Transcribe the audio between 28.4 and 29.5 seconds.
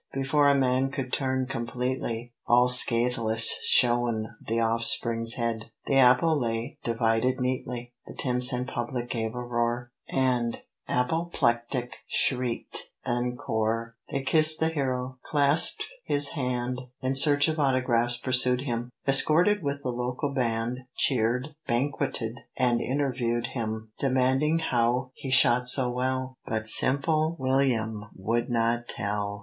not Tell.